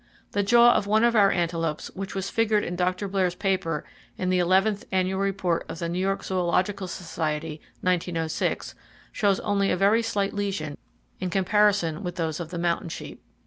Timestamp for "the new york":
5.77-6.23